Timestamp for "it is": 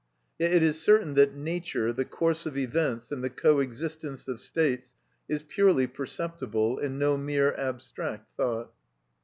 0.51-0.81